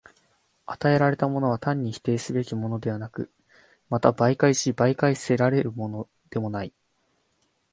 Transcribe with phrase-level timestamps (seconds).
[0.65, 3.31] 与えられたものは単に否定すべきものでもなく、
[3.87, 6.73] また媒介し媒介せられるものでもない。